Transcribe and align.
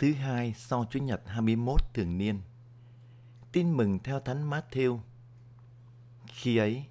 thứ 0.00 0.12
hai 0.12 0.54
sau 0.56 0.86
Chủ 0.90 0.98
nhật 0.98 1.22
21 1.26 1.80
thường 1.94 2.18
niên. 2.18 2.40
Tin 3.52 3.76
mừng 3.76 3.98
theo 3.98 4.20
Thánh 4.20 4.50
Matthew. 4.50 4.98
Khi 6.26 6.56
ấy, 6.56 6.84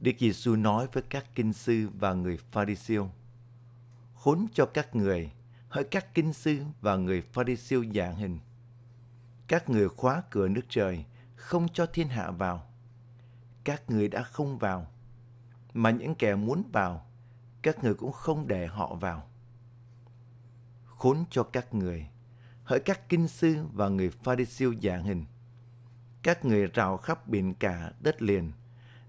Đức 0.00 0.12
Giêsu 0.18 0.56
nói 0.56 0.86
với 0.92 1.02
các 1.10 1.26
kinh 1.34 1.52
sư 1.52 1.88
và 1.98 2.14
người 2.14 2.38
Pharisêu: 2.52 3.10
Khốn 4.14 4.46
cho 4.52 4.66
các 4.66 4.96
người, 4.96 5.32
hỡi 5.68 5.84
các 5.84 6.14
kinh 6.14 6.32
sư 6.32 6.64
và 6.80 6.96
người 6.96 7.22
Pharisêu 7.22 7.84
dạng 7.94 8.16
hình. 8.16 8.38
Các 9.48 9.70
người 9.70 9.88
khóa 9.88 10.22
cửa 10.30 10.48
nước 10.48 10.64
trời, 10.68 11.04
không 11.36 11.68
cho 11.72 11.86
thiên 11.86 12.08
hạ 12.08 12.30
vào. 12.30 12.66
Các 13.64 13.90
người 13.90 14.08
đã 14.08 14.22
không 14.22 14.58
vào, 14.58 14.86
mà 15.72 15.90
những 15.90 16.14
kẻ 16.14 16.34
muốn 16.34 16.62
vào, 16.72 17.06
các 17.62 17.84
người 17.84 17.94
cũng 17.94 18.12
không 18.12 18.48
để 18.48 18.66
họ 18.66 18.94
vào. 18.94 19.28
Khốn 20.84 21.24
cho 21.30 21.42
các 21.42 21.74
người, 21.74 22.08
hỡi 22.64 22.80
các 22.80 23.08
kinh 23.08 23.28
sư 23.28 23.66
và 23.72 23.88
người 23.88 24.10
pha-lê-siêu 24.10 24.74
dạng 24.82 25.04
hình. 25.04 25.24
Các 26.22 26.44
người 26.44 26.66
rào 26.66 26.96
khắp 26.96 27.28
biển 27.28 27.54
cả 27.54 27.92
đất 28.00 28.22
liền 28.22 28.52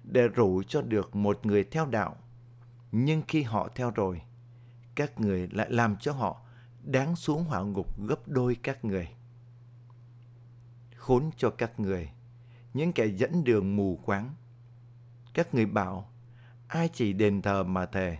để 0.03 0.27
rủ 0.27 0.63
cho 0.67 0.81
được 0.81 1.15
một 1.15 1.45
người 1.45 1.63
theo 1.63 1.85
đạo. 1.85 2.15
Nhưng 2.91 3.21
khi 3.27 3.43
họ 3.43 3.69
theo 3.75 3.91
rồi, 3.91 4.21
các 4.95 5.19
người 5.19 5.47
lại 5.47 5.67
làm 5.71 5.95
cho 5.97 6.11
họ 6.11 6.41
đáng 6.83 7.15
xuống 7.15 7.43
hỏa 7.43 7.61
ngục 7.61 8.01
gấp 8.07 8.27
đôi 8.27 8.55
các 8.55 8.85
người. 8.85 9.09
Khốn 10.95 11.29
cho 11.37 11.49
các 11.49 11.79
người, 11.79 12.09
những 12.73 12.93
kẻ 12.93 13.05
dẫn 13.05 13.43
đường 13.43 13.75
mù 13.75 13.99
quáng. 14.05 14.33
Các 15.33 15.53
người 15.53 15.65
bảo, 15.65 16.09
ai 16.67 16.89
chỉ 16.93 17.13
đền 17.13 17.41
thờ 17.41 17.63
mà 17.63 17.85
thề, 17.85 18.17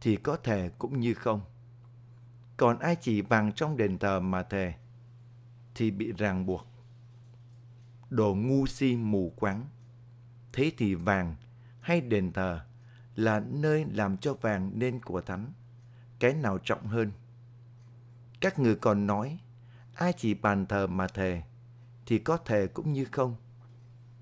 thì 0.00 0.16
có 0.16 0.36
thể 0.36 0.70
cũng 0.78 1.00
như 1.00 1.14
không. 1.14 1.40
Còn 2.56 2.78
ai 2.78 2.96
chỉ 2.96 3.20
vàng 3.20 3.52
trong 3.52 3.76
đền 3.76 3.98
thờ 3.98 4.20
mà 4.20 4.42
thề, 4.42 4.74
thì 5.74 5.90
bị 5.90 6.12
ràng 6.12 6.46
buộc. 6.46 6.66
Đồ 8.10 8.34
ngu 8.34 8.66
si 8.66 8.96
mù 8.96 9.32
quáng. 9.36 9.64
Thế 10.52 10.72
thì 10.76 10.94
vàng 10.94 11.36
hay 11.80 12.00
đền 12.00 12.32
thờ 12.32 12.64
là 13.16 13.40
nơi 13.40 13.84
làm 13.84 14.16
cho 14.16 14.34
vàng 14.34 14.70
nên 14.74 15.00
của 15.00 15.20
thánh. 15.20 15.52
Cái 16.18 16.34
nào 16.34 16.58
trọng 16.58 16.86
hơn? 16.86 17.12
Các 18.40 18.58
người 18.58 18.76
còn 18.76 19.06
nói, 19.06 19.38
ai 19.94 20.12
chỉ 20.12 20.34
bàn 20.34 20.66
thờ 20.66 20.86
mà 20.86 21.06
thề, 21.06 21.42
thì 22.06 22.18
có 22.18 22.36
thề 22.36 22.66
cũng 22.66 22.92
như 22.92 23.04
không. 23.04 23.36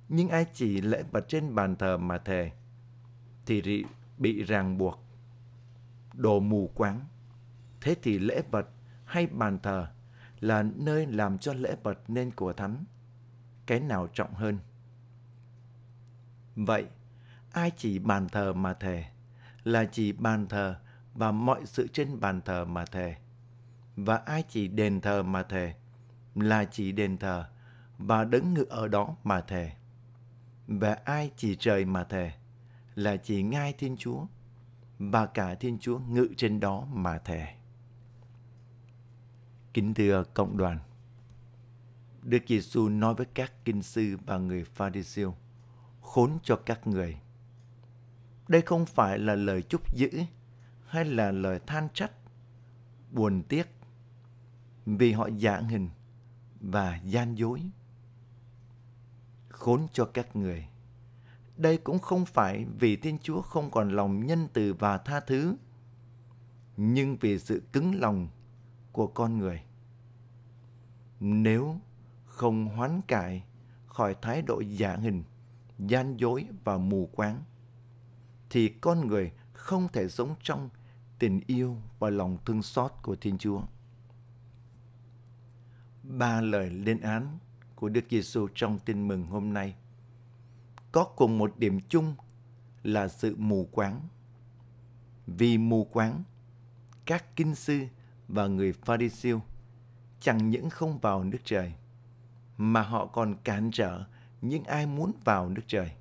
Nhưng 0.09 0.29
ai 0.29 0.47
chỉ 0.55 0.81
lễ 0.81 1.03
vật 1.11 1.25
trên 1.29 1.55
bàn 1.55 1.77
thờ 1.77 1.99
mà 1.99 2.19
thề, 2.19 2.51
thì 3.47 3.85
bị 4.19 4.43
ràng 4.43 4.79
buộc. 4.79 5.05
Đồ 6.15 6.41
mù 6.41 6.71
quáng. 6.75 7.01
Thế 7.83 7.97
thì 8.03 8.19
lễ 8.19 8.43
vật 8.51 8.67
hay 9.05 9.27
bàn 9.27 9.59
thờ 9.63 9.87
là 10.41 10.63
nơi 10.63 11.07
làm 11.07 11.39
cho 11.39 11.53
lễ 11.53 11.77
vật 11.83 11.99
nên 12.09 12.31
của 12.31 12.53
thánh. 12.53 12.85
Cái 13.67 13.81
nào 13.81 14.09
trọng 14.15 14.35
hơn? 14.35 14.59
Vậy, 16.57 16.87
ai 17.53 17.71
chỉ 17.77 17.99
bàn 17.99 18.29
thờ 18.29 18.53
mà 18.53 18.75
thề 18.75 19.05
là 19.65 19.85
chỉ 19.85 20.13
bàn 20.13 20.47
thờ 20.49 20.77
và 21.15 21.33
mọi 21.33 21.67
sự 21.67 21.87
trên 21.93 22.21
bàn 22.21 22.41
thờ 22.45 22.65
mà 22.65 22.85
thề. 22.85 23.17
Và 23.97 24.17
ai 24.17 24.45
chỉ 24.49 24.69
đền 24.69 25.01
thờ 25.01 25.23
mà 25.23 25.43
thề 25.43 25.75
là 26.35 26.65
chỉ 26.65 26.93
đền 26.93 27.19
thờ 27.19 27.45
và 27.99 28.25
đứng 28.25 28.55
ngự 28.55 28.65
ở 28.71 28.89
đó 28.89 29.17
mà 29.25 29.41
thề. 29.41 29.73
Và 30.67 30.99
ai 31.05 31.31
chỉ 31.37 31.57
trời 31.57 31.85
mà 31.85 32.05
thề 32.05 32.33
là 32.95 33.17
chỉ 33.17 33.43
ngai 33.43 33.73
Thiên 33.73 33.97
Chúa 33.97 34.27
và 34.99 35.27
cả 35.27 35.55
Thiên 35.55 35.79
Chúa 35.79 35.99
ngự 35.99 36.29
trên 36.37 36.61
đó 36.61 36.87
mà 36.93 37.19
thề. 37.19 37.55
Kính 39.75 39.95
thưa 39.95 40.25
cộng 40.35 40.57
đoàn, 40.57 40.79
Đức 42.23 42.39
Giêsu 42.47 42.89
nói 42.89 43.15
với 43.15 43.27
các 43.35 43.53
kinh 43.65 43.83
sư 43.83 44.17
và 44.27 44.39
người 44.39 44.65
Pha-ri-siêu, 44.65 45.35
khốn 46.01 46.39
cho 46.43 46.57
các 46.57 46.87
người. 46.87 47.17
Đây 48.49 48.63
không 48.63 48.87
phải 48.87 49.19
là 49.19 49.35
lời 49.35 49.63
chúc 49.63 49.95
dữ 49.95 50.11
hay 50.87 51.05
là 51.05 51.31
lời 51.33 51.61
than 51.67 51.89
trách, 51.95 52.13
buồn 53.11 53.43
tiếc 53.49 53.67
vì 54.87 55.13
họ 55.13 55.29
dạng 55.41 55.69
hình 55.69 55.89
và 56.61 57.01
gian 57.05 57.35
dối. 57.35 57.63
Khốn 59.49 59.87
cho 59.93 60.05
các 60.05 60.37
người. 60.37 60.69
Đây 61.57 61.77
cũng 61.77 61.99
không 61.99 62.27
phải 62.27 62.67
vì 62.79 62.97
Thiên 62.97 63.19
Chúa 63.23 63.43
không 63.43 63.71
còn 63.71 63.91
lòng 63.91 64.27
nhân 64.27 64.49
từ 64.53 64.75
và 64.75 64.99
tha 64.99 65.21
thứ, 65.21 65.57
nhưng 66.77 67.17
vì 67.17 67.39
sự 67.39 67.63
cứng 67.73 68.01
lòng 68.01 68.29
của 68.93 69.07
con 69.07 69.39
người. 69.39 69.63
Nếu 71.21 71.77
không 72.25 72.67
hoán 72.67 73.01
cải 73.09 73.45
khỏi 73.87 74.17
thái 74.23 74.43
độ 74.43 74.61
giả 74.61 74.97
hình, 74.97 75.23
gian 75.79 76.17
dối 76.17 76.47
và 76.65 76.79
mù 76.79 77.11
quáng, 77.13 77.43
thì 78.51 78.69
con 78.69 79.07
người 79.07 79.33
không 79.53 79.89
thể 79.93 80.09
sống 80.09 80.35
trong 80.43 80.69
tình 81.19 81.41
yêu 81.47 81.77
và 81.99 82.11
lòng 82.11 82.39
thương 82.45 82.63
xót 82.63 82.93
của 83.03 83.17
Thiên 83.17 83.39
Chúa. 83.39 83.63
Ba 86.03 86.41
lời 86.41 86.71
lên 86.71 87.01
án 87.01 87.39
của 87.75 87.89
Đức 87.89 88.05
Giêsu 88.11 88.49
trong 88.55 88.79
tin 88.79 89.09
mừng 89.09 89.27
hôm 89.27 89.53
nay 89.53 89.75
có 90.93 91.05
cùng 91.05 91.39
một 91.39 91.59
điểm 91.59 91.81
chung 91.89 92.15
là 92.83 93.09
sự 93.09 93.37
mù 93.37 93.69
quáng. 93.73 94.01
Vì 95.27 95.59
mù 95.59 95.85
quáng, 95.85 96.23
các 97.05 97.37
kinh 97.37 97.55
sư 97.55 97.87
và 98.29 98.47
người 98.47 98.73
Pharisêu 98.73 99.41
chẳng 100.21 100.51
những 100.51 100.71
không 100.71 100.99
vào 100.99 101.25
nước 101.25 101.39
trời, 101.45 101.73
mà 102.57 102.83
họ 102.83 103.07
còn 103.07 103.35
cản 103.45 103.71
trở 103.73 104.05
những 104.41 104.65
ai 104.65 104.87
muốn 104.87 105.13
vào 105.25 105.49
nước 105.49 105.63
trời. 105.67 105.93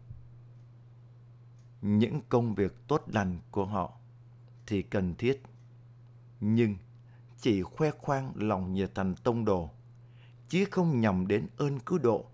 Những 1.82 2.22
công 2.30 2.56
việc 2.56 2.88
tốt 2.88 3.04
lành 3.08 3.40
của 3.52 3.66
họ 3.66 3.94
thì 4.68 4.82
cần 4.82 5.16
thiết, 5.16 5.42
nhưng 6.40 6.76
chỉ 7.38 7.64
khoe 7.64 7.92
khoang 7.92 8.32
lòng 8.36 8.74
nhiệt 8.74 8.96
thành 8.96 9.16
tông 9.24 9.46
đồ, 9.46 9.70
chứ 10.50 10.66
không 10.72 11.00
nhằm 11.00 11.28
đến 11.28 11.48
ơn 11.58 11.80
cứu 11.80 12.00
độ 12.00 12.26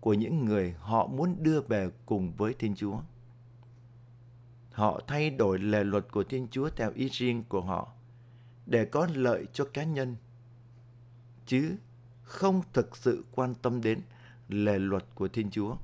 của 0.00 0.14
những 0.14 0.44
người 0.44 0.74
họ 0.80 1.06
muốn 1.06 1.36
đưa 1.42 1.60
về 1.60 1.90
cùng 2.06 2.32
với 2.32 2.54
Thiên 2.54 2.74
Chúa. 2.74 3.00
Họ 4.72 5.00
thay 5.06 5.30
đổi 5.30 5.58
lề 5.58 5.84
luật 5.84 6.12
của 6.12 6.24
Thiên 6.24 6.48
Chúa 6.50 6.70
theo 6.76 6.92
ý 6.94 7.08
riêng 7.12 7.42
của 7.48 7.60
họ 7.60 7.88
để 8.68 8.84
có 8.84 9.08
lợi 9.14 9.46
cho 9.52 9.64
cá 9.64 9.84
nhân, 9.84 10.16
chứ 11.46 11.76
không 12.22 12.62
thực 12.72 12.96
sự 12.96 13.24
quan 13.32 13.54
tâm 13.54 13.82
đến 13.82 14.00
lề 14.48 14.78
luật 14.78 15.04
của 15.14 15.28
Thiên 15.28 15.50
Chúa. 15.50 15.76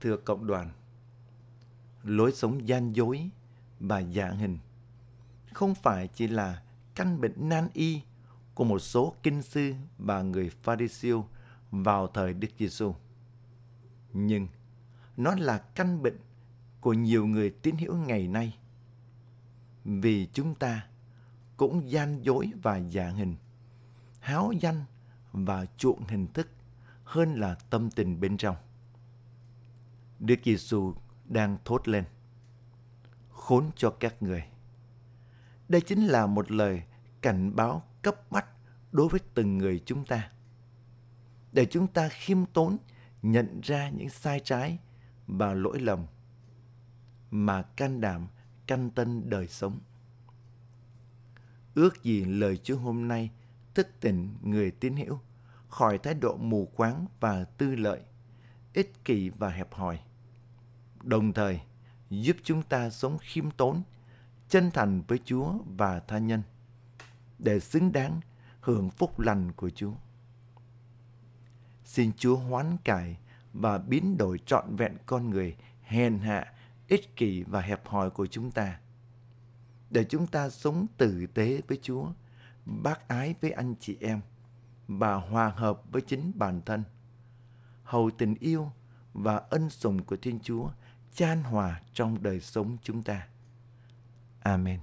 Thưa 0.00 0.16
cộng 0.16 0.46
đoàn, 0.46 0.70
lối 2.04 2.32
sống 2.32 2.68
gian 2.68 2.96
dối 2.96 3.30
và 3.80 3.98
giả 3.98 4.30
hình 4.30 4.58
không 5.52 5.74
phải 5.74 6.08
chỉ 6.08 6.26
là 6.26 6.62
căn 6.94 7.20
bệnh 7.20 7.48
nan 7.48 7.68
y 7.72 8.00
của 8.54 8.64
một 8.64 8.78
số 8.78 9.14
kinh 9.22 9.42
sư 9.42 9.74
và 9.98 10.22
người 10.22 10.50
Pharisêu 10.62 11.26
vào 11.70 12.06
thời 12.06 12.34
Đức 12.34 12.48
Giêsu. 12.58 12.94
Nhưng 14.12 14.48
nó 15.16 15.34
là 15.34 15.58
căn 15.58 16.02
bệnh 16.02 16.18
của 16.80 16.92
nhiều 16.92 17.26
người 17.26 17.50
tín 17.50 17.76
hữu 17.76 17.96
ngày 17.96 18.28
nay. 18.28 18.58
Vì 19.86 20.28
chúng 20.32 20.54
ta 20.54 20.86
cũng 21.56 21.90
gian 21.90 22.22
dối 22.22 22.50
và 22.62 22.76
giả 22.76 23.08
hình, 23.08 23.36
háo 24.20 24.52
danh 24.60 24.84
và 25.32 25.66
chuộng 25.76 26.04
hình 26.08 26.26
thức 26.26 26.48
hơn 27.04 27.34
là 27.34 27.54
tâm 27.70 27.90
tình 27.90 28.20
bên 28.20 28.36
trong. 28.36 28.56
Đức 30.18 30.40
Giêsu 30.44 30.94
đang 31.24 31.56
thốt 31.64 31.88
lên: 31.88 32.04
Khốn 33.30 33.70
cho 33.76 33.90
các 33.90 34.22
người. 34.22 34.44
Đây 35.68 35.80
chính 35.80 36.06
là 36.06 36.26
một 36.26 36.50
lời 36.50 36.82
cảnh 37.20 37.56
báo 37.56 37.82
cấp 38.02 38.30
bách 38.30 38.46
đối 38.92 39.08
với 39.08 39.20
từng 39.34 39.58
người 39.58 39.82
chúng 39.86 40.04
ta 40.04 40.30
để 41.52 41.66
chúng 41.66 41.86
ta 41.86 42.08
khiêm 42.08 42.46
tốn 42.46 42.76
nhận 43.22 43.60
ra 43.60 43.88
những 43.88 44.08
sai 44.08 44.40
trái 44.44 44.78
và 45.26 45.54
lỗi 45.54 45.80
lầm 45.80 46.06
mà 47.30 47.62
can 47.62 48.00
đảm 48.00 48.26
canh 48.66 48.90
tân 48.90 49.30
đời 49.30 49.48
sống. 49.48 49.78
Ước 51.74 52.02
gì 52.02 52.24
lời 52.24 52.56
Chúa 52.56 52.76
hôm 52.76 53.08
nay 53.08 53.30
thức 53.74 53.88
tỉnh 54.00 54.36
người 54.42 54.70
tín 54.70 54.96
hữu 54.96 55.18
khỏi 55.68 55.98
thái 55.98 56.14
độ 56.14 56.36
mù 56.36 56.68
quáng 56.76 57.06
và 57.20 57.44
tư 57.44 57.74
lợi, 57.76 58.00
ích 58.74 59.04
kỷ 59.04 59.28
và 59.28 59.48
hẹp 59.48 59.74
hòi. 59.74 60.00
Đồng 61.02 61.32
thời, 61.32 61.60
giúp 62.10 62.36
chúng 62.42 62.62
ta 62.62 62.90
sống 62.90 63.18
khiêm 63.20 63.50
tốn, 63.50 63.82
chân 64.48 64.70
thành 64.70 65.02
với 65.08 65.18
Chúa 65.24 65.52
và 65.76 66.00
tha 66.00 66.18
nhân, 66.18 66.42
để 67.38 67.60
xứng 67.60 67.92
đáng 67.92 68.20
hưởng 68.60 68.90
phúc 68.90 69.20
lành 69.20 69.52
của 69.52 69.70
Chúa. 69.70 69.92
Xin 71.84 72.12
Chúa 72.16 72.36
hoán 72.36 72.76
cải 72.84 73.16
và 73.52 73.78
biến 73.78 74.16
đổi 74.18 74.38
trọn 74.46 74.76
vẹn 74.76 74.96
con 75.06 75.30
người 75.30 75.56
hèn 75.82 76.18
hạ, 76.18 76.52
ích 76.88 77.16
kỷ 77.16 77.42
và 77.42 77.60
hẹp 77.60 77.86
hòi 77.86 78.10
của 78.10 78.26
chúng 78.26 78.50
ta. 78.50 78.80
Để 79.90 80.04
chúng 80.04 80.26
ta 80.26 80.50
sống 80.50 80.86
tử 80.96 81.26
tế 81.34 81.60
với 81.68 81.78
Chúa, 81.82 82.12
bác 82.64 83.08
ái 83.08 83.34
với 83.40 83.50
anh 83.50 83.74
chị 83.80 83.96
em 84.00 84.20
và 84.88 85.14
hòa 85.14 85.48
hợp 85.48 85.82
với 85.92 86.02
chính 86.02 86.32
bản 86.34 86.60
thân. 86.66 86.84
Hầu 87.82 88.10
tình 88.10 88.34
yêu 88.34 88.70
và 89.12 89.36
ân 89.36 89.70
sủng 89.70 90.04
của 90.04 90.16
Thiên 90.16 90.40
Chúa 90.40 90.70
chan 91.14 91.42
hòa 91.42 91.80
trong 91.92 92.22
đời 92.22 92.40
sống 92.40 92.76
chúng 92.82 93.02
ta. 93.02 93.28
Amen. 94.40 94.80